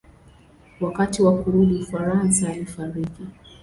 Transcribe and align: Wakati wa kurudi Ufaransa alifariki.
Wakati 0.81 1.21
wa 1.23 1.37
kurudi 1.37 1.73
Ufaransa 1.75 2.49
alifariki. 2.49 3.21